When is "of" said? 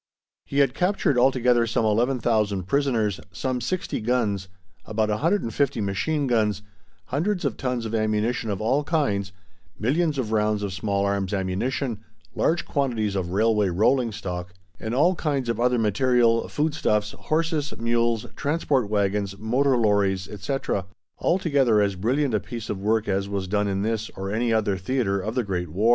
7.45-7.55, 7.85-7.93, 8.49-8.59, 10.17-10.31, 10.63-10.73, 13.15-13.29, 15.49-15.59, 22.71-22.81, 25.19-25.35